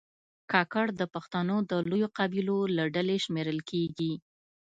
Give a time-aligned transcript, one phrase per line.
[0.51, 4.13] کاکړ د پښتنو د لویو قبیلو له ډلې شمېرل کېږي.